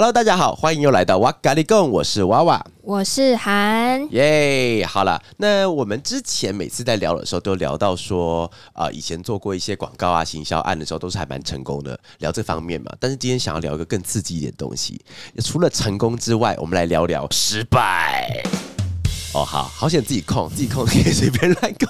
[0.00, 2.66] Hello，大家好，欢迎又来到哇咖喱贡，我是娃娃。
[2.80, 12.90] 我是韩，耶，好了，那我们之前每次在聊的时候，都聊到说，啊，以前做过一些广告啊、行销案的时候，都是还蛮成功的，聊这方面嘛。
[12.98, 14.98] 但是今天想要聊一个更刺激一点的东西，
[15.44, 18.42] 除了成功之外，我们来聊聊失败。
[19.34, 21.86] 哦，好好险自己控，自己控可以随便乱搞。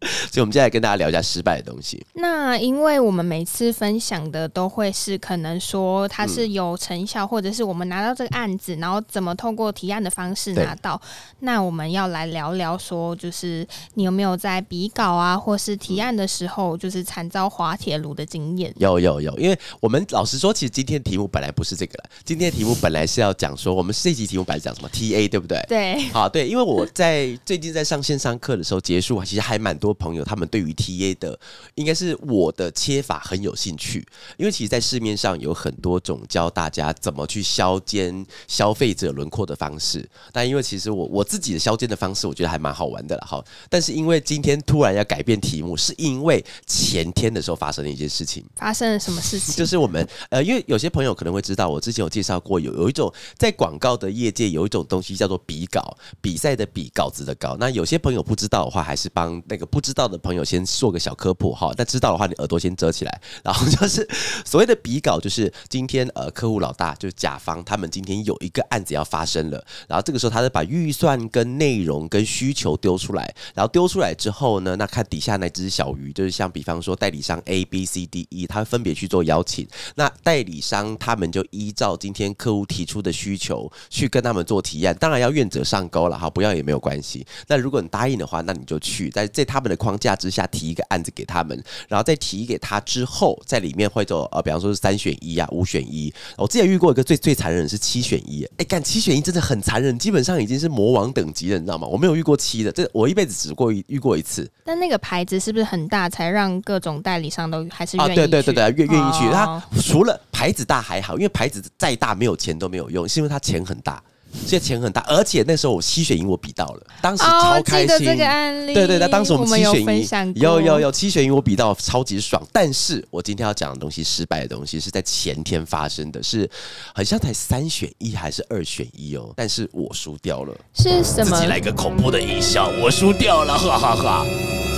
[0.30, 2.04] 所以，我们接下来跟大家聊一下失败的东西。
[2.14, 11.00] 那因为我们每次分享的都会是可能说它是有成效，或者是我们拿到这个案子，然后怎么透过提案的方式拿到。
[11.40, 18.72] 那我们要来聊聊说，就是你有没有在比稿啊，或是提案的时候，就是惨遭滑铁卢的经验？
[18.78, 22.10] 有有有，因为我们老实说，其实今天题目本来不是这个了。
[22.24, 25.62] 今天题目本来是要讲说，我们这集题目本来讲什么 TA，对不对？
[25.68, 26.00] 对。
[26.12, 30.24] 好，对，因为我在最近在上线上课的时候结束，其实还蛮多朋友。
[30.24, 31.38] 他们对于 TA 的，
[31.74, 40.08] 应该是我的切法很有兴趣，因为其实，在市面上有很多种教大家怎么去削尖消费者轮廓的方式。
[40.32, 43.44] 但因为其实我我自己的削尖的方式，我觉得还蛮好玩的了哈。
[43.68, 48.44] 但是因为今天突然要改变题目，是因为前天的时候发生了一件事情。
[48.56, 49.54] 发生了什么事情？
[49.56, 57.56] 就是我们呃，因为有些朋友可能会知道，我之前有介绍过，有有一种在广告的业界有一种东西叫做比稿，比赛的比稿子的稿。
[57.58, 60.20] 那有些朋友不知道的话，还是帮那个不知道的。
[60.20, 63.20] 朋友先做个小科普哈，那知道的话你耳朵先遮起来。
[63.42, 64.06] 然后就是
[64.44, 87.26] 所谓的比稿，就是今天呃客户老大就是甲方，他们今天有一个案子要发生了，然后这个时候他就把预算跟内容跟需求丢出来，然后丢出来之后呢，那看底下那只小鱼，就是像比方说代理商 A B C D E，他分别去做邀请，那代理商他们就依照今天客户提出的需求去跟他们做提案，当然要愿者上钩了哈，不要也没有关系。
[87.46, 90.10] 那如果你答应的话，那你就去在在他们的框架。
[90.20, 96.12] 之下提一个案子给他们，然后再提给他之后，在里面会做呃，比方说是三选一啊，五选一。
[96.36, 101.86] 我之前遇过一个最最残忍是七选一，哎，干七选一真的很残忍，基本上已经是魔王等级了，你知道吗？
[101.86, 104.46] 我没有遇过七的，这我一辈子只过遇过一次。
[104.64, 108.06] 但那个牌子是不是很大，才让各种代理商都还是啊？
[108.08, 109.30] 对对对对，愿愿意去。
[109.30, 114.02] 他除了牌子大还好，因为牌子再大没有钱都没有用，是因为他钱很大。
[114.32, 117.98] 现在钱很大，而且那时候我七选一我比到了，当时超开心。
[117.98, 119.64] 这个案例，对对，那当时我们七
[120.06, 122.42] 选一，有有有七选一我比到超级爽。
[122.52, 126.48] 但是我今天要讲的东西，失败的东西是在前天发生的，是
[126.94, 130.54] 好像才三选一还是二选一哦，但是我输掉了。
[130.74, 131.36] 是什么？
[131.36, 134.26] 自己来个恐怖的音效，我输掉了，哈哈哈。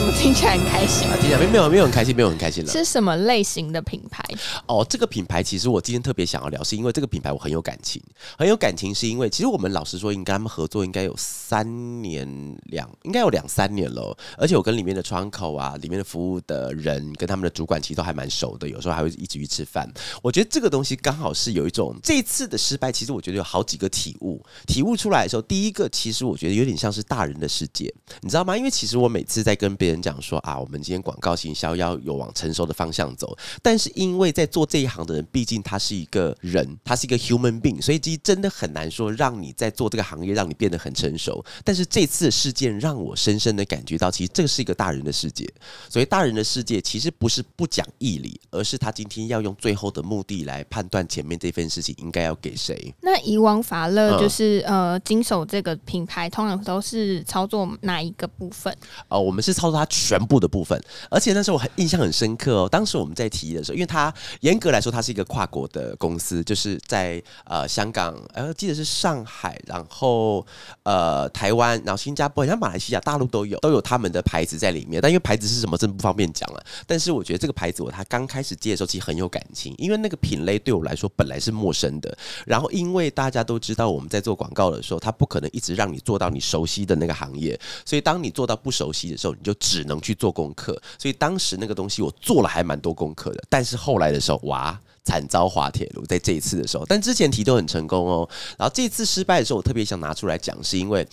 [0.02, 1.06] 怎么听起来很开心？
[1.06, 2.72] 啊听起来没有没有很开心，没有很开心了。
[2.72, 4.20] 是什么类型的品牌？
[4.66, 8.02] 哦，这个品牌其实我今天特别想要聊，是因为这个品牌我很有感情，
[8.36, 12.26] 很有感情，是因为其实我们老实说，应该他们合作应该有三年
[12.64, 14.18] 两，应该有两三年了。
[14.36, 19.88] 而且我跟里面的窗口啊，里面的服务的人，跟他们的主管其实都还蛮熟的，有时候还会一起去吃饭。
[20.20, 28.56] 我觉得这个东西刚好是有一种这次的失败，其实我觉得有好几个体悟，体悟出来的时候，第一个其实我觉得有点像是大人的世界，你知道吗？
[28.56, 41.44] 因为其实我每次在跟别人讲说啊，我们今天广告行销要有往成熟的方向走，但是因为在做这一行的人，毕竟他是一个人，他是一个 human being，所以其实真的很难说让你在做这个行业让你变得很成熟。
[41.64, 45.48] 但是这次事件让我深深的感觉到，其实这是一个大人的世界。
[45.88, 52.94] 所以大人的世界其实不是不讲义理，而是他今天要用最后的目的来判断前面这份事情应该要给谁。
[53.00, 58.74] 那以往法乐就是呃经手这个品牌，通常都是操作哪一个部分？
[59.09, 62.69] 哦，我们是操作它全部的部分，而且那时候我很印象很深刻哦。
[62.69, 70.47] 当时我们在提的时候，因为它严格来说，它是一个跨国的公司，就是在呃香港，呃记得是上海，然后
[70.84, 75.03] 呃台湾，然后新加坡，好像马来西亚、大陆都有，都有他们的牌子在里面。
[75.03, 76.65] 但因为牌子是什么，真不方便讲了。
[76.86, 82.16] 但是我觉得这个牌子，我他刚开始接的时候，其实很有感情，因为那个品类对我来说本来是陌生的。
[82.47, 90.74] 然后因为大家都知道，我们在做广告的时候，他不可能一直让你做到你熟悉的那个行业，所以当你做到不熟悉的时候，你就只能去做功课。
[90.98, 94.78] 所以当时那个东西我做了还蛮多功课的，但是后来的时候，哇！
[95.04, 96.04] 惨遭滑铁卢。
[96.07, 98.28] 在这一次的时候，但之前提都很成功哦。
[98.59, 101.07] 然后这次失败的时候，我特别想拿出来讲，是因为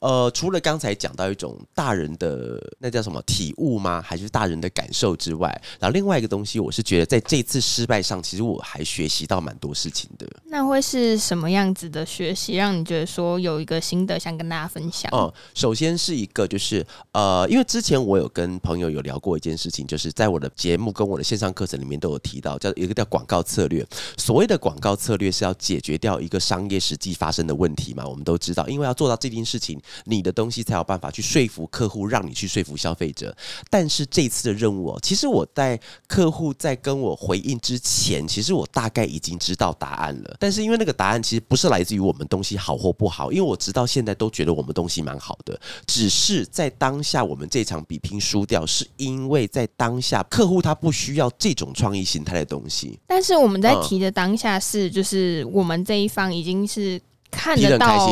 [0.00, 4.00] 呃，除了刚才讲到一种大人的那叫什么体悟吗？
[4.00, 5.48] 还是大人的感受之外，
[5.78, 10.26] 然后另外一个东西，我是觉得在这次失败上，其实我还学习到蛮多事情的。
[10.46, 15.10] 那会是什么样子的学习，让你觉得说有一个心得想跟大家分享？
[15.12, 23.86] 哦，首先是一个就是呃，因为之前我有跟朋友有聊过一件事情，就是在我的节目跟我的线上课程里面都有提到，叫一个叫广告策略。
[24.16, 28.06] 所谓的广告策略是要解决掉一个商业实际发生的问题嘛？
[28.06, 33.36] 我们都知道，因为要做到这件事情，你的东西才有办法去说服客户，让你去说服消费者。
[33.70, 40.36] 但是这次的任务哦，其实我在客户在跟我回应之前，其实我大概已经知道答案了。
[40.38, 52.98] 但是因为那个答案其实不是来自于我们东西好或不好，因为我直到现在都觉得我们东西蛮好的，只是在当下我们这场比拼输掉，是因为在当下客户他不需要这种创意形态的东西。
[53.06, 57.00] 但是我们在提的当下是，就是我们这一方已经是
[57.30, 58.08] 看得到。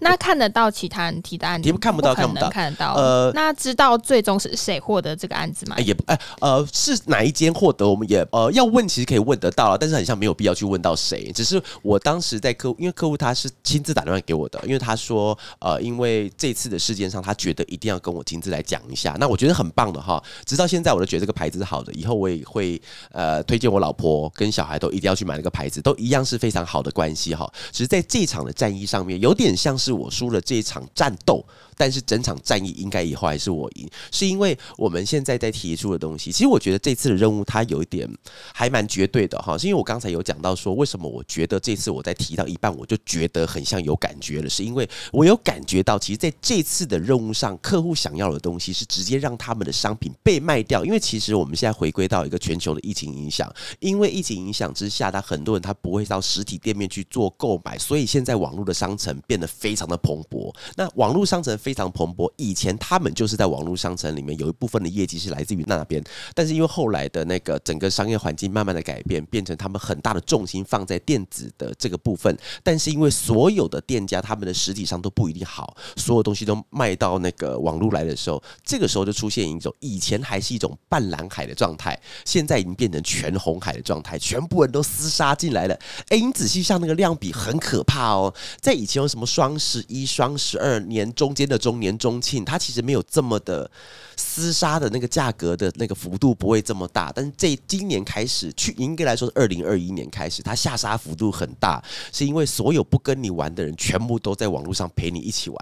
[0.00, 2.94] 那看得到其他人提的案子，看不到，看不到，看得到。
[2.94, 5.76] 呃，那知道最终是谁获得这个案子吗？
[5.78, 7.88] 也不，哎，呃，是哪一间获得？
[7.88, 11.30] 我们也呃要问，其实可以问得到了，但是很像没有必要去问到谁。
[11.32, 19.16] 只是我当时在客户，因为客户他是亲自打电话给我的，因为他说，呃，因为这次的事件上，他觉得一定要跟我亲自来讲一下。
[19.20, 22.80] 那我觉得很棒的哈，直到现在我都觉得这个牌子是好的，以后我也会
[23.12, 27.50] 呃推荐我老婆跟小孩都一定要去买那个牌子，都一样是非常好的关系哈。
[27.70, 30.80] 只是在这场的战役上面，有点像是是我输了这一场。
[30.94, 31.44] 战斗。
[31.80, 36.30] 但是整场战役应该以后还是我赢，是因为我们现在在提出的东西。
[36.30, 38.06] 其实我觉得这次的任务它有一点
[38.52, 50.84] 还蛮绝对的哈，是因为我刚才有讲到说，为什么我觉得这次我在提到一半我就觉得很像有感觉了，是因为我有感觉到，其实在这次的任务上，客户想要的东西是直接让他们的商品被卖掉。
[50.84, 60.54] 因为其实我们现在回归到一个全球的疫情影响，因为疫情影响之下，他很多人他不会到实体店面去做购买，所以现在网络的商城变得非常的蓬勃。
[60.76, 66.02] 那网络商城非常蓬勃，以前他们就是在网络商城里面有一部分的业绩是来自于那边，
[66.34, 85.78] 但是因为后来的那个整个商业环境慢慢的改变，变成他们很大的重心放在电子的这个部分，但是因为所有的店家他们的实体上都不一定好，所有东西都卖到那个网络来的时候，这个时候就出现一种以前还是一种半蓝海的状态，现在已经变成全红海的状态，全部人都厮杀进来了。
[86.08, 91.10] 哎，你仔细像那个量比很可怕哦，在以前有什么双十一、双十二年。
[91.20, 93.70] 中间的中年中庆，它其实没有这么的
[94.16, 105.58] 厮杀的那个价格的那个幅度不会这么大，但是这今年开始，去应该来说是二零二一年开始，它下杀幅度很大，是因为所有不跟你玩的人全部都在网络上陪你一起玩，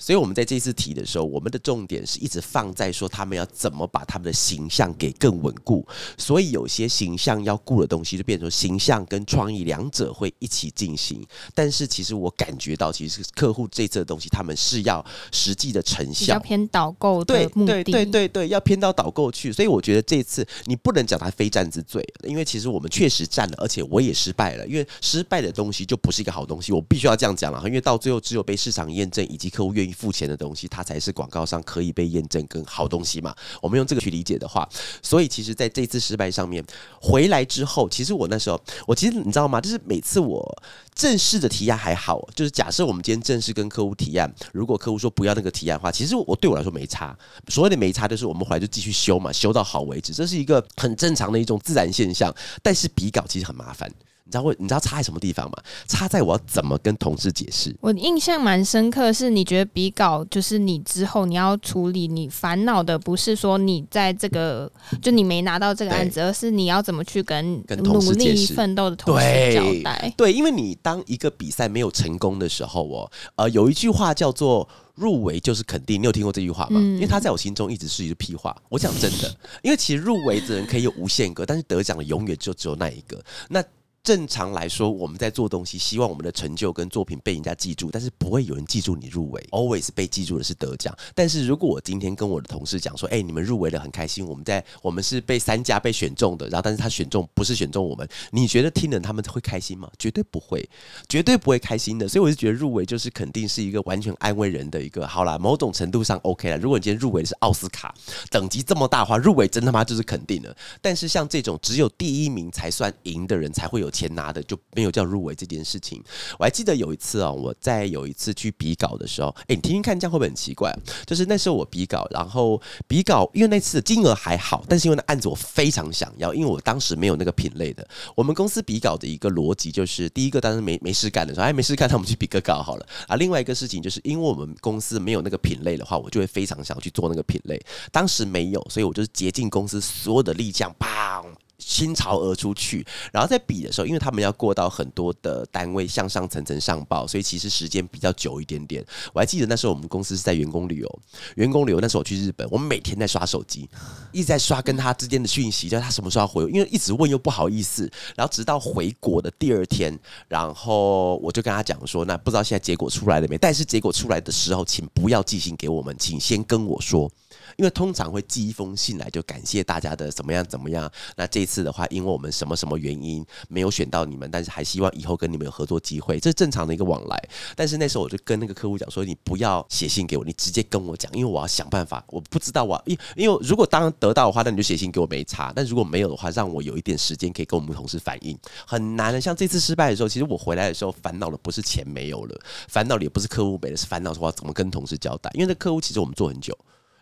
[0.00, 5.86] 所以我们在这次提的时候，我们的重点是一直放在说他们要怎么把他们的形象给更稳固，
[6.16, 11.24] 所以有些形象要顾的东西就变成形象跟创意两者会一起进行，
[11.54, 14.82] 但是其实我感觉到，其实客户这次的东西他们是。
[14.88, 19.52] 要实际的成效，要偏导购的目的，对对对对，要偏到导购去。
[19.52, 24.66] 所以我觉得这次你不能讲他非战之罪，因为其实我们确实战了，而且我也失败了。
[24.66, 27.60] 因为失败的东西就不是一个好东西，我必须要这样讲了。
[27.66, 33.34] 因为到最后，只有被市场验证以及客户愿意付钱的东西，它才是广告商可以被验证跟好东西嘛。
[33.60, 34.66] 我们用这个去理解的话，
[35.02, 36.64] 所以其实在这次失败上面
[37.00, 39.60] 回来之后，其实我那时候，我其实你知道吗？
[39.60, 40.62] 就是每次我
[40.94, 47.16] 正式的提案还好，就是假设我们今天正式跟客户提案，如果客户说不要那个提案的话，其实我对我来说没差。
[47.48, 52.34] 所谓的没差，就是我们回来就继续修嘛，修到好为止，这是一个很正常的一种自然现象。
[52.62, 53.90] 但是比稿其实很麻烦。
[54.28, 54.54] 你知道会？
[54.58, 55.56] 你知道差在什么地方吗？
[55.86, 57.74] 差在我要怎么跟同事解释。
[57.80, 64.70] 我印象蛮深刻，是你觉得比稿就是你之后你要处理，你烦恼的不是说你在这个
[65.00, 70.12] 就你没拿到这个案子，而是你要怎么去跟跟努力奋斗的同事交代。
[70.14, 76.78] 对，因为你当一个比赛没有成功的时候，哦，呃，有一句话叫做“入围就是肯定”，你有听过这句话吗？
[76.78, 78.54] 因为他在我心中一直是一个屁话。
[78.68, 83.18] 我讲真的，因为其实入围的人可以有无限个，但是得奖的永远就只有那一个。
[83.48, 83.64] 那
[84.08, 89.46] 正常来说，我们在做东西，希望我们的成就跟作品被人家记住，但是不会有人记住你入围。
[89.50, 90.96] Always 被记住的是得奖。
[91.14, 99.90] 但是如果我今天跟我的同事讲说，哎，你们入围了，很开心，我们在我们是被三家被选中的，然后但是他选中不是选中我们，你觉得听了他们会开心吗？
[99.98, 100.66] 绝对不会，
[101.06, 102.08] 绝对不会开心的。
[102.08, 105.06] 所以我就觉得入围就是肯定是一个完全安慰人的一个。
[105.06, 106.56] 好啦，某种程度上 OK 了。
[106.56, 107.94] 如果你今天入围的是奥斯卡
[108.30, 110.56] 等级这么大话，入围真他妈就是肯定的。
[110.80, 113.92] 但是像这种只有第一名才算赢的人才会有。
[113.98, 116.02] 钱拿的就没有叫入围这件事情。
[116.38, 120.72] 我还记得有一次啊，我在有一次去比稿的时候，哎，你听听看，这样会不会很奇怪？
[121.04, 127.86] 就是那时候我比稿，然后比稿，因为那次的金额还好，但是因为那案子我非常想要，因为我当时没有那个品类的。
[128.14, 133.16] 我们公司比稿的一个逻辑就是，第一个当时没没事干的时候，哎，没事干，那我们去比个稿好了啊。
[133.16, 137.60] 另外一个事情就是，因为我们公司没有那个品类的话，我就会非常想去做那个品类。
[137.90, 141.24] 当时没有，所以我就是竭尽公司所有的力量，砰！
[141.68, 148.82] 倾巢而出去，然后在比的时候，因为他们要过到很多的单位向上层层上报，所以其实时间比较久一点点。
[149.12, 150.98] 我还记得那时候我们公司是在员工旅游，
[151.36, 153.68] 员工旅游那时候我去日本，我们每天在刷手机，
[154.12, 157.88] 一直在刷跟他之间的讯息，叫他什么时候回，因为一直问又不好意思。
[158.16, 159.96] 然后直到回国的第二天，
[160.26, 163.36] 然后我就跟他讲说，那不知道现在结果出来了没？
[163.36, 167.10] 但是结果出来的时候，请不要寄信给我们，请先跟我说。
[167.56, 170.90] 因为通常会寄一封信来，就感谢大家的怎么样怎么样。
[171.16, 177.28] 那这次的话，因为我们什么什么原因没有选到你们，但是还希望以后跟你们有合作机会，这是正常的一个往来。
[177.56, 182.04] 但是那时候我就跟那个客户讲说，你不要写信给我，你直接跟我讲，因为我要想办法。
[182.08, 185.52] 我不知道我因因为如果当得到的话，那你就写信给我没差。
[185.54, 189.20] 但如果没有的话，让我有一点时间可以跟我们同事反映，很难的。
[189.20, 195.30] 像这次失败的时候，其实我回来的时候烦恼的不是钱没有了，烦恼的也不是客户没了，是烦恼说怎么跟同事交代。
[195.34, 196.56] 因为那客户其实我们做很久。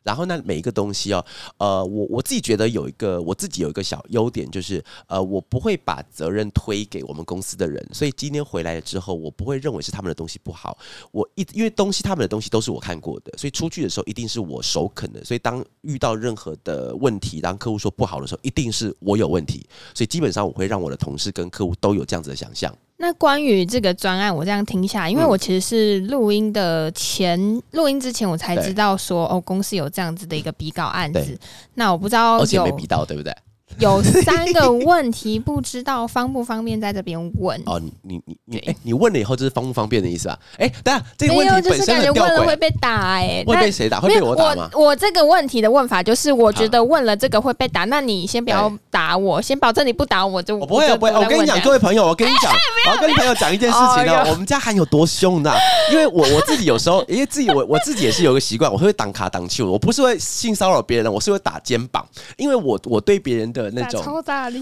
[0.07, 1.25] 然后呢，每一个东西哦，
[1.59, 10.79] 呃，我我自己觉得有一个我自己有一个小优点，就是呃，我不会把责任推给我们公司的人，所以今天回来了之后，我不会认为是他们的东西不好。
[11.11, 15.25] 我一因为东西他们的东西都是我看过的，所以出去的时候一定是我首肯的。
[15.25, 19.67] 所以当遇到任何的问题，当客户说不好的时候，一定是我有问题。
[19.93, 22.73] 所以基本上我会让我的同事跟客户都有这样子的想象。
[22.99, 27.39] 那关于这个专案，我这样听下，因为我其实是录音的前
[27.73, 31.39] 录音之前，我才知道说哦，公司有这样子的一个比稿案子。
[31.75, 33.35] 那我不知道，而且没比到，对不对？
[33.79, 37.61] 有 三个问题，不知道方不方便在这边问？
[37.67, 40.39] 哦，你你你你，哎，你问了以后就是方不方便的意思啊？
[40.59, 44.01] 哎，等下这个问题本身觉问了会被打，哎，会被谁打？
[44.01, 44.71] 会被我打吗？
[44.75, 51.11] 我这个问题的问法就是，我觉得问了这个会被打，那你先不要打我，先保证你不打我就我不会不会。
[51.13, 52.51] 我跟你讲，各位朋友，我跟你讲，
[52.89, 54.25] 我要跟朋友讲一件事情呢。
[54.31, 55.53] 我们家喊有多凶呢？
[55.93, 62.07] 因为我我自己有时候，因为自己我我自己也是有个习惯，我会挡卡挡球，我不是会性骚扰别人，我是会打肩膀，
[62.37, 64.03] 因为我我对别人的那种。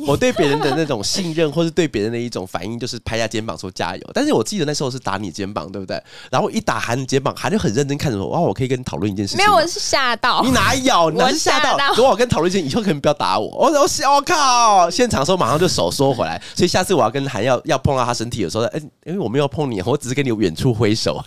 [0.06, 4.10] 我对别人的那种信任，或是对别人的一种反应，就是拍下肩膀说加油。
[4.12, 6.02] 但是我记得那时候是打你肩膀，对不对？
[6.30, 9.38] 然后一打韩的肩膀，韩就很认真看着我，哇，我可以跟你讨论一件事情。
[9.38, 10.42] 没有，我是吓到。
[10.42, 11.10] 你哪有？
[11.10, 11.94] 你是吓到？
[11.94, 13.46] 跟我跟讨论一件，以后可能不要打我。
[13.48, 14.90] 我我我靠！
[14.90, 16.40] 现场的时候马上就手缩回来。
[16.54, 21.22] 所以下次我要跟韩要要碰到他身体的时候，哎，因为我没有碰你，我只是跟你远处挥手。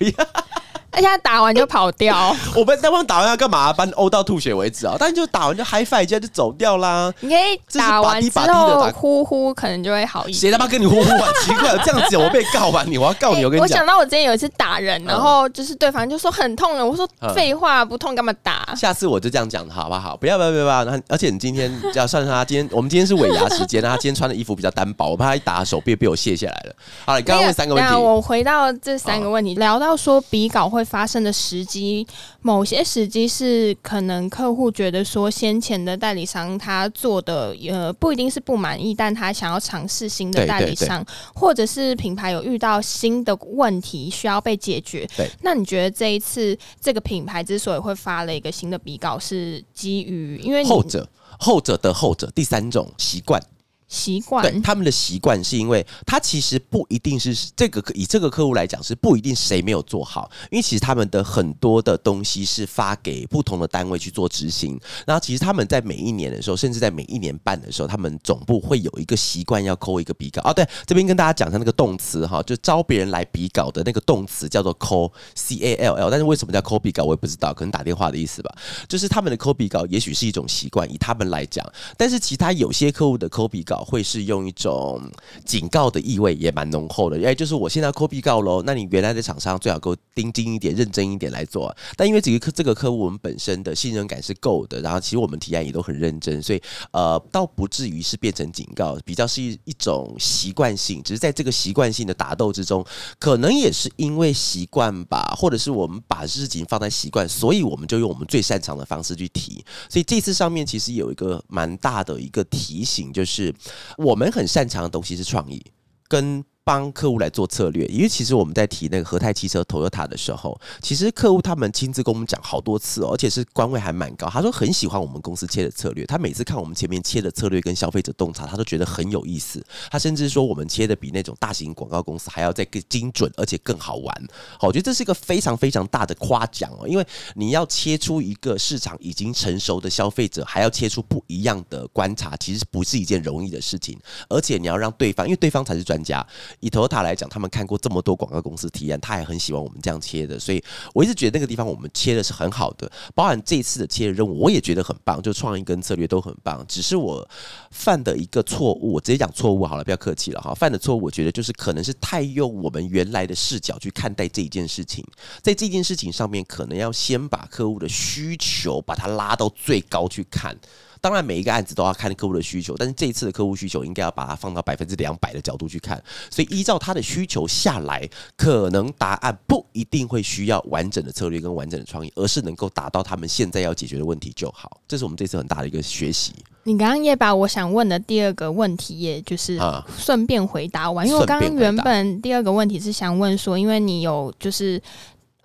[0.97, 3.71] 而且他打完就跑掉， 我们那帮打完要干嘛？
[3.71, 4.95] 把你殴到吐血为止啊！
[4.97, 7.13] 但就打完就 high five 一下就走掉啦。
[7.19, 10.39] 你可以打完之后呼呼，可能就会好一点。
[10.39, 11.29] 谁他妈跟你呼呼啊？
[11.43, 13.45] 奇怪，这样子我被告吧你，我要告你！
[13.45, 18.73] 我跟你讲，我想到我之前有一次打人，然后就是对方就说很痛了，我说废话不痛干嘛打？
[18.75, 20.17] 下次我就这样讲好不好？
[20.17, 20.99] 不要不要不要！
[21.09, 26.75] 而且你今天要算他今天，我们今天是尾牙时间，他今天穿的衣服比较单薄，我怕他一打手臂被我卸下来了。
[27.05, 31.67] 好了，你刚刚问三个问题，我回到这三个问题，聊到说比稿会发生的时。
[31.67, 32.07] 机
[32.41, 45.05] 某些时机是可能客户觉得说先前的代理商他做的呃不一定是不满意，但他想要尝试新的代理商，或者是品牌有遇到新的问题需要被解决。
[45.17, 51.05] 对，那你觉得这一次这个品牌之所以会发了一个新的比稿，是基于因为后者
[51.37, 53.41] 后者的后者第三种习惯。
[53.87, 64.77] 习惯对他们的习惯，是因为他其实不一定是这个以这个客户来讲是不一定谁没有做好，因为其实他们的很多的东西是发给不同的单位去做执行。
[65.05, 70.41] 然后其实他们在每一年的时候，甚至在每一年半的时候，他们总部会有一个习惯要抠一个笔稿。
[70.43, 76.09] 哦，对，这边跟大家讲一下那个动词哈，就招别人来比稿的那个动词叫做抠 C A L L。
[76.09, 78.53] 但是为什么叫抠笔稿，我也不知道，可能打电话的意思吧。
[78.89, 81.65] 就是他们的抠笔稿也许是一种习惯，以他们来讲。
[81.95, 83.76] 但是其他有些客户的抠笔稿。
[83.83, 85.01] 会是用一种
[85.45, 87.17] 警告的意味，也蛮浓厚的。
[87.25, 91.75] 哎，就是我现在 copy 告喽，那你原来的厂商最好给我盯紧一点、认真一点来做。
[91.95, 101.01] 但因为这个客这个客户，我们本身的信任感是够的，然后其实我们提案也都很认真，所以呃，倒不至于是变成警告，比较是一一种习惯性。
[101.03, 102.85] 只是在这个习惯性的打斗之中，
[103.19, 109.63] 可能也是因为习惯吧，或者是我们把事情放在习惯，所以我们就用我们最擅长的方式去提。
[109.89, 113.53] 所以这次上面其实有一个蛮大的一个提醒，就是。
[113.97, 115.63] 我们很擅长的东西是创意，
[116.07, 124.27] 跟帮客户来做策略，因为其实我们在提那个和泰汽车 Toyota 的时候，其实客户他们亲自跟我们讲好多次，哦，而且是官位还蛮高。
[124.27, 129.65] 他说很喜欢我们公司切的策略，他每次看我们前面切的策略跟消费者洞察，他都觉得很有意思。
[129.89, 134.27] 他甚至说我们切的比那种大型广告公司还要再更精准，而且更好玩。
[134.59, 143.97] 好，我觉得这是一个非常非常大的夸奖哦，因为你要切出一个市场已经成熟的消费者，还要切出不一样的观察，其实不是一件容易的事情。
[144.27, 146.27] 而且你要让对方，因为对方才是专家。
[146.59, 150.39] 以 Toyota 来讲，他们看过这么多广告公司体验，他也很喜欢我们这样切的。
[150.39, 156.65] 所以我一直觉得那个地方我们切的是很好的，包含这次的切的任务，我也觉得很棒，就创意跟策略都很棒。
[156.67, 157.27] 只是我
[157.71, 160.53] 犯的一个错误，我直接讲错误好了，不要客气了哈。
[160.53, 165.05] 犯的错误，我觉得就是可能是太用我们原来的视角去看待这一件事情，
[165.41, 170.57] 在这件事情上面，可能要先把客户的需求把它拉到最高去看。
[171.01, 176.01] 当然，每一个案子都要看客户的需求，但是这一次的客户需求应该要把它放到百分之两百的角度去看。
[176.29, 184.79] 所以依照他的需求下来，可能答案不一定会需要完整的策略跟完整的创意，而是能够达到他们现在要解决的问题就好。
[184.87, 186.33] 这是我们这次很大的一个学习。
[186.63, 189.59] 你刚刚也把我想问的第二个问题，也就是
[189.97, 194.81] 顺便回答完，因为我刚刚原本第二个问题是想问说，因为你有就是。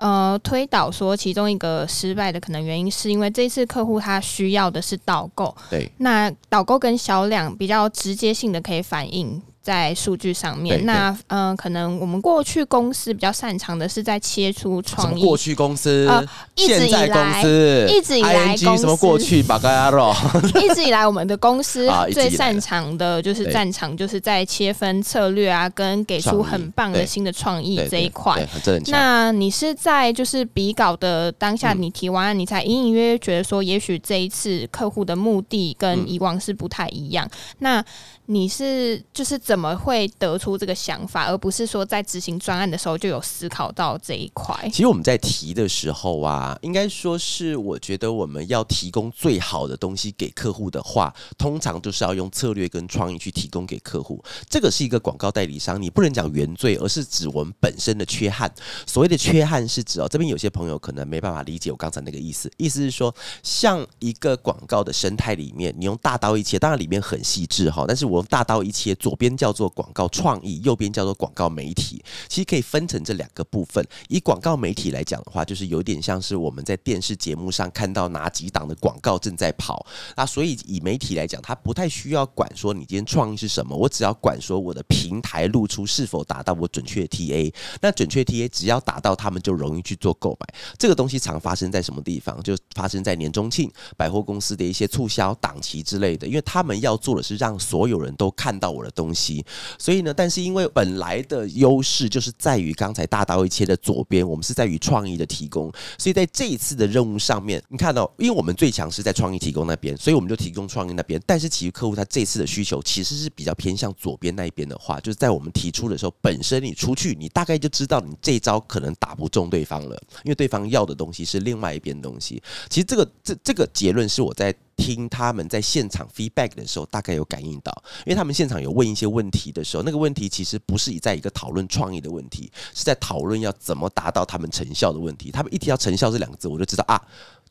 [0.03, 9.41] 呃，推导说其中一个失败的可能原因，是因为这次客户他需要的是导购，对，那导购跟销量比较直接性的可以反映。
[9.63, 15.23] 在数据上面，那嗯，可能我们过去公司比较擅长的是在切出创意。
[15.25, 16.23] 过去公司，呃
[16.57, 17.43] 一直以来，
[17.87, 19.43] 一直以来公司什么过去？
[19.43, 20.13] 巴嘎亚罗。
[20.61, 28.45] 一直以来，我们的公司最擅长的就是战场，就是在切分策略啊，跟给出很棒的新的创意这一块。
[28.89, 37.29] 那你是在就是比稿的当下，你提完，你才隐隐约约觉得说，也许这一次客户的目的跟以往是不太一样。
[37.59, 37.85] 那
[38.27, 44.57] 你是就是怎怎么会得出这个想法，而不是说在执行专案的时候就有思考到这一块？
[44.71, 54.25] 其实我们在提的时候啊，应该说是我觉得我们要提供最好的东西给客户的话，通常就是要用策略跟创意去提供给客户。
[54.49, 58.51] 这个是一个广告代理商，你不能讲原罪，而是指我们本身的缺憾。
[58.87, 68.07] 所谓的缺憾是指哦，这边有些朋友可能没办法理解我刚才那个意思，意思是说，像一个广告的生态里面，你用大刀一切，当然里面很细致哈，但是。
[68.13, 72.01] 我用大刀一切，左边叫做广告创意，右边叫做广告媒体。
[72.29, 73.85] 其实可以分成这两个部分。
[74.09, 79.85] 以广告媒体来讲的话，就是有点像是我们在电视节目上看到哪几档的广告正在跑。
[80.17, 87.53] 那所以以媒体来讲，它不太需要管说你今天创意是什么，我只要管说我的平台露出是否达到我准确 TA。
[87.81, 90.55] 那准确 TA 只要达到，他们就容易去做购买。
[90.79, 92.41] 这个东西常发生在什么地方？
[92.45, 98.03] 就发生在年中庆、百货公司的一些促销档期之类的，因为他们要做的是让所有。
[98.03, 99.32] 人都看到我的东西，
[99.79, 111.21] 所以呢，但是因为本来的优势就是在于刚才大刀一切的左边，我们是在于创意的提供，所以在这一次的任务上面，你看到，因为我们最强是在创意提供那边，所以我们就提供创意那边。
[111.25, 122.43] 但是其实客户他这次的需求其实是比较偏向左边那一边的话，就是在我们提出的时候，本身你出去，你大概就知道你这一招可能打不中对方了，因为对方要的东西是另外一边东西。
[122.69, 124.53] 其实这个这这个结论是我在。
[124.83, 127.73] 听他们在现场 feedback 的时候，大概有感应到，
[128.05, 135.31] 因为他们现场有问一些问题的时候，那个问题其实不是在一个讨论创意的问题，是在讨论要怎么达到他们成效的问题。
[135.31, 137.01] 他们一提到成效这两个字，我就知道啊。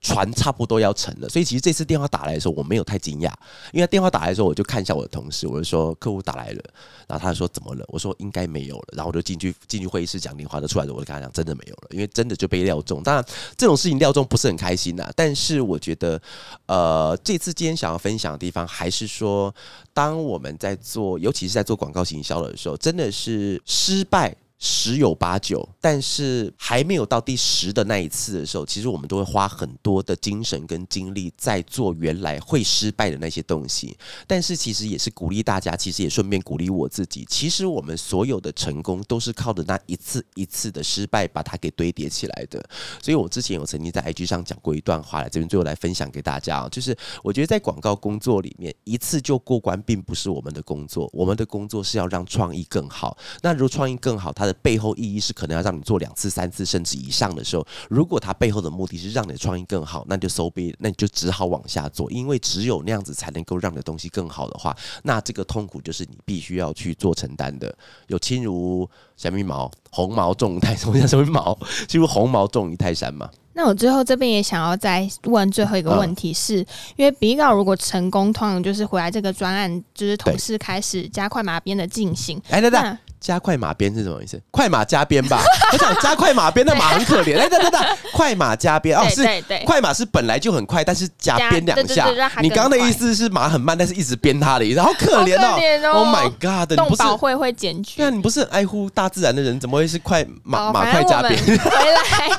[0.03, 3.31] 船差不多要沉了，所以其实这次电话打来的时候，我没有太惊讶，
[3.71, 6.63] 因为电话打来的时候，我就看一下我的同事，我就说客户打来了，
[7.07, 7.85] 然后他说怎么了？
[7.87, 13.03] 我说应该没有了，然后我就进去进去会议室讲电话，就出来的时候，我就跟他讲真的没有了，因为真的就被料中。
[13.03, 13.23] 当然
[13.55, 16.19] 这种事情料中不是很开心呐，但是我觉得，
[16.65, 19.53] 呃，这次今天想要分享的地方，还是说，
[19.93, 24.35] 当我们在做，尤其是在做广告行销的时候，真的是失败。
[24.63, 33.97] 十有八九，但是还没有到第十的那一次的时候，其实我们都会花很多的精神跟精力在做原来会失败的那些东西。
[34.27, 37.25] 但是其实也是鼓励大家，其实也顺便鼓励我自己。
[37.27, 42.63] 其实我们所有的成功都是靠着那一次一次的失败把它给堆叠起来的。
[43.01, 53.17] 所以我之前有曾经在 IG 上讲过一段话，来这边最后来分享给大家啊，就是我觉得在广告工作里面，一次就过关并不是我们的工作，我们的工作是要让创意更好。
[53.41, 67.75] 那如果创意更好，它的背后意义是可能要让你做两次、三次甚至以上的时候，如果它背后的目的是让你的创意更好，那就收笔，那你就只好往下做，因为只有那样子才能够让你的东西更好的话，那这个痛苦就是你必须要去做承担的。
[68.07, 71.57] 有轻如小米毛，红毛重于泰山，什么毛？
[71.87, 73.29] 几乎红毛重于泰山嘛。
[73.53, 76.59] 那我最后这边也想要再问最后一个问题，是
[76.95, 82.41] 因为比稿如果成功，通常就是回来这个专案，就是同事开始加快马鞭的进行。
[82.49, 82.97] 哎，等等。
[83.21, 84.41] 加快马鞭是什么意思？
[84.49, 85.43] 快马加鞭吧。
[85.71, 87.37] 我想加快马鞭，那马很可怜。
[87.39, 87.81] 哎，等等等，
[88.11, 89.23] 快马加鞭哦，是
[89.63, 92.09] 快马是本来就很快，但是加鞭两下。
[92.41, 95.93] 你刚刚的意思是马很慢，但是一直鞭它的意思，好可怜哦。
[95.93, 96.75] Oh my god！
[96.75, 97.97] 动保会会检举。
[97.97, 101.39] 对啊，你不是爱护大自然的人，怎么会是快马马快加鞭？
[101.45, 102.29] 回来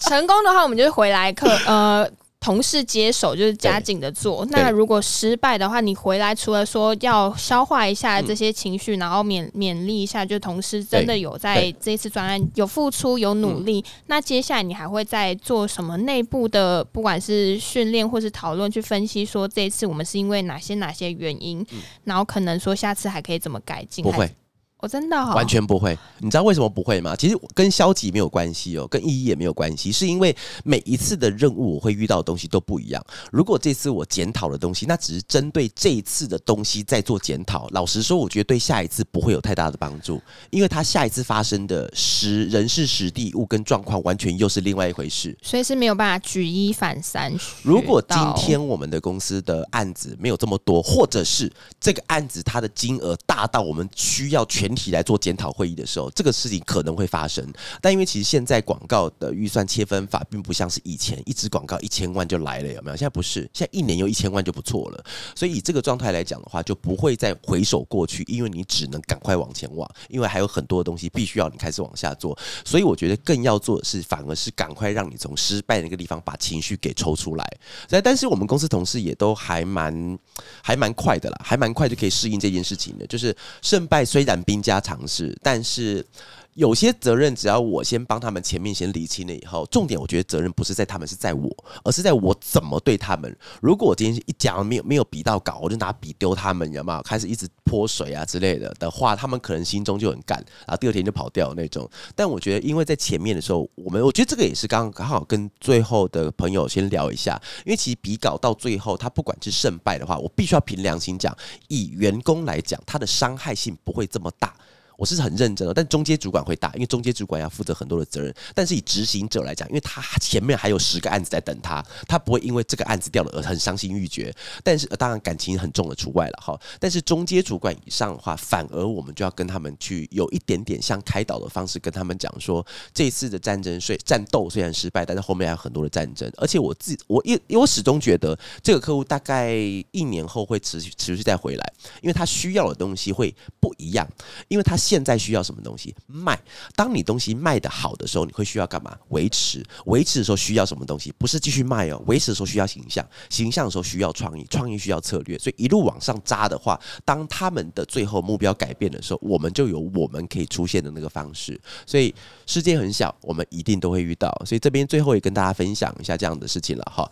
[0.00, 2.08] 成功的话，我们就回来课呃。
[2.40, 4.46] 同事接手就是加紧的做。
[4.46, 13.84] 那如果失败的话，你回来除了说要消化一下这些情绪，然后勉勉励一下，就同事真的有在这次专案有付出有努力。
[14.06, 21.64] 那接下来你还会在做什么内部的，不管是训练或是讨论，去分析说这一次我们是因为哪些哪些原因，
[22.04, 24.02] 然后可能说下次还可以怎么改进？
[24.02, 24.30] 不会。
[24.80, 27.14] 我真的完全不会，你知道为什么不会吗？
[27.14, 33.04] 其实跟消极没有关系哦，跟意义也没有关系，是因为每一次的任务我会遇到的东西都不一样。
[33.30, 37.68] 如果这次我检讨的东西，那只是针对这一次的东西在做检讨。
[37.72, 47.32] 老实说，我觉得对下一次不会有太大的帮助，因为它下一次发生的时人事、实地、物跟状况完全又是另外一回事，所以是没有办法举一反三。
[47.62, 57.44] 如果今天我们的公司的案子没有这么多，或者是这个案子它的金额大到我们需要全整体来做检讨会议的时候，这个事情可能会发生。
[57.80, 62.96] 但因为其实现在广告的预算切分法并不像是以前一支广告一千万就来了，有没有？
[62.96, 65.04] 现在不是，现在一年有一千万就不错了。
[65.34, 72.38] 所以以这个状态来讲的话，就不会再回首过去，因为你只能赶快往前往，因为还有很多的东西必须要你开始往下做。
[72.64, 77.44] 所以我觉得更要做的是，反而是赶快让你从失败那个地方把情绪给抽出来。
[77.88, 80.18] 但但是我们公司同事也都还蛮
[80.62, 83.04] 还蛮快的啦，还蛮快就可以适应这件事情的。
[83.08, 86.04] 就是胜败虽然兵加尝试但是
[86.54, 91.48] 有些责任，只要我先帮他们前面先理清了以后，重点我觉得责任不是在他们，是在我，
[91.84, 93.34] 而是在我怎么对他们。
[93.62, 101.88] 如果我今天一讲没有没有笔到稿，我就拿笔丢他们，有没有开始一直泼水啊之类的的话，他们可能心中就很干，然后第二天就跑掉那种。
[102.14, 111.34] 但我觉得，因为在前面的时候，我们我觉得这个也是刚刚好跟最后的朋友先聊一下，因为其实笔稿到最后，他不管是胜败的话，我必须要凭良心讲，
[111.68, 114.52] 以员工来讲，他的伤害性不会这么大。
[115.00, 118.34] 我是很认真的，但中间主管会大，因为中间主管要负责很多的责任。
[118.54, 124.30] 但是以执行者来讲，因为他前面还有十个案子在等他，他不会因为这个案子掉了而很伤心欲绝。
[124.62, 126.60] 但是当然感情很重的除外了哈。
[126.78, 136.30] 但是中间主管以上的话，反而我们就要跟他们去有一点点像开导的方式，跟他们讲说，这次的战争虽战斗虽然失败，但是后面还有很多的战争。
[136.36, 139.54] 而且我自我因因为我始终觉得这个客户大概
[139.92, 144.06] 一年后会持续持续再回来，因为他需要的东西会不一样，
[144.48, 144.76] 因为他。
[144.90, 146.36] 现在需要什么东西卖？
[146.74, 148.98] 当你东西卖的好的时候，你会需要干嘛？
[149.10, 151.14] 维持，维持的时候需要什么东西？
[151.16, 155.38] 不是继续卖哦，维持的时候需要形象，形象的时候需要创意，创意需要策略。
[155.38, 161.60] 所以一路往上扎的话，当他们的最后目标改变的时候，我们就有我们可以出现的那个方式。
[161.86, 162.12] 所以
[162.46, 164.28] 世界很小，我们一定都会遇到。
[164.44, 167.08] 所以这边最后也跟大家分享一下这样的事情了哈。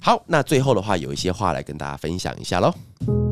[0.00, 3.31] 好，那最后的话有一些话来跟大家分享一下喽。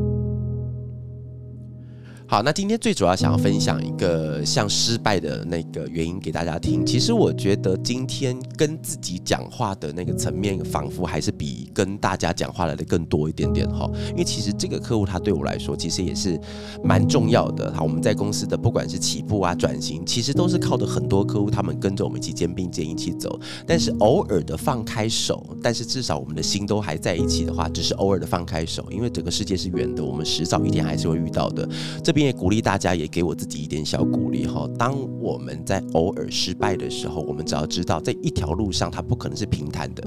[2.31, 6.85] 好，那今天最主要想要分享一个像失败的那个原因给大家听。
[6.85, 13.91] 其实我觉得今天跟自己讲话的那个层面，仿佛还是比跟大家讲话来的更多一点点哈。
[14.11, 16.39] 因为其实这个客户他对我来说，其实也是
[16.81, 17.69] 蛮重要的。
[17.73, 23.37] 好，我们在公司的不管是起步啊、转型，其实都是靠着很多客户他们跟着我们一起肩并肩一起走。
[23.67, 31.67] 但是偶尔的放开手，但是至少我们的心都还在一起的话，只是偶尔的放开手，因为整个世界是圆的，我们迟早一天还是会遇到的。
[32.01, 32.20] 这边。
[32.25, 34.67] 也鼓励大家，也给我自己一点小鼓励哈。
[34.77, 40.03] 当我们在偶尔失败的时候，我们只要知道，在一条路上，它不可能是平坦的，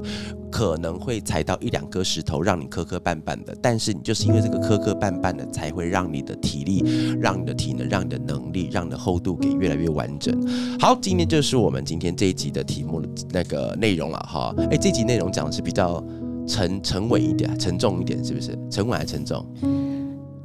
[0.51, 3.57] 可能会踩到一两颗石头，让你磕磕绊绊的。
[3.63, 6.85] 但是你就是因为这个磕磕绊绊的，才会让你的体力、
[7.21, 10.35] 让你的体能、让你的能力、让你的厚度给越来越完整。
[10.79, 14.55] 好，今天就是我们今天这一集的题目那个内容了哈。
[14.71, 16.05] 哎，这集内容讲的是比较
[16.47, 18.59] 沉沉稳一点，沉重一点，是不是？
[18.71, 19.45] 沉稳还是沉重？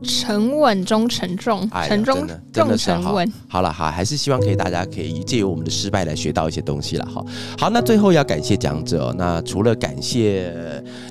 [0.03, 3.31] 沉稳中沉重，沉重重沉稳。
[3.47, 7.05] 好了，好，还是希望可以大家可以借由我们的失败来学到一些东西了。
[7.05, 7.23] 哈，
[7.57, 9.13] 好，那最后要感谢讲者。
[9.17, 10.53] 那除了感谢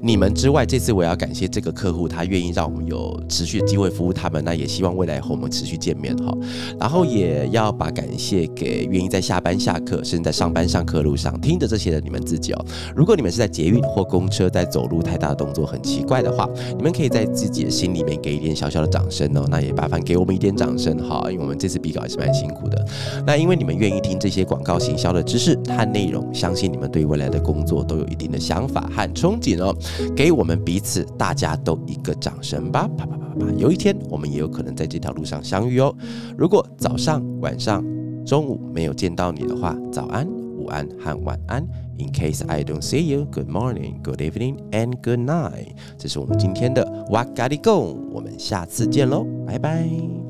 [0.03, 4.43] 你们之外，这次我要感谢这个客户，他愿意让我们有持续的机会服务他们。
[4.43, 6.35] 那也希望未来和我们持续见面哈。
[6.81, 12.65] 然后也要把感谢给愿意在下班下课，甚至在上班上课路上听着这些的你们自己哦。
[12.97, 18.78] 如果你们是在捷运或公车在走路太大的动作很奇怪的话，你们可以在自己的心里面给一点小小。
[18.81, 22.85] 的掌声哦，那也麻烦给我们一点掌声哈，因为我们这次比稿也是蛮辛苦的。
[23.27, 29.75] 那因为你们愿意听这些广告行销的知识和内容，相信你们对未来的工作都有一定的想法和憧憬哦。
[30.17, 33.17] 给我们彼此大家都一个掌声吧，啪啪啪。
[33.17, 33.53] 啪啪。
[33.57, 35.95] 有一天，我们也有可能在这条路上相遇哦。
[36.37, 37.85] 如果早上、晚上、
[38.27, 40.27] 中午没有见到你的话，早安、
[40.70, 41.66] 安和晚安。
[41.98, 45.76] In case I don't see you, good morning, good evening, and good night。
[45.98, 47.96] 这是我们今天的 What Got It Go。
[48.12, 50.27] 我们下次见喽，拜拜。